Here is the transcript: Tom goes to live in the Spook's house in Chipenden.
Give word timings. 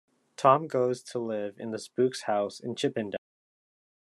Tom 0.35 0.65
goes 0.67 1.03
to 1.03 1.19
live 1.19 1.57
in 1.59 1.69
the 1.69 1.77
Spook's 1.77 2.23
house 2.23 2.59
in 2.59 2.73
Chipenden. 2.73 3.17